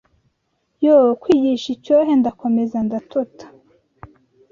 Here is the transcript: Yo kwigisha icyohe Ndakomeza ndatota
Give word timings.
Yo 0.85 0.95
kwigisha 1.21 1.67
icyohe 1.75 2.11
Ndakomeza 2.19 2.77
ndatota 2.85 3.45